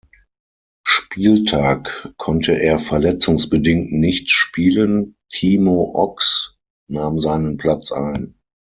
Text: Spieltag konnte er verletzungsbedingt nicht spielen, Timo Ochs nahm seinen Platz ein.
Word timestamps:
Spieltag 0.83 2.11
konnte 2.17 2.53
er 2.59 2.79
verletzungsbedingt 2.79 3.91
nicht 3.91 4.31
spielen, 4.31 5.15
Timo 5.29 5.91
Ochs 5.93 6.57
nahm 6.89 7.19
seinen 7.19 7.57
Platz 7.57 7.91
ein. 7.91 8.33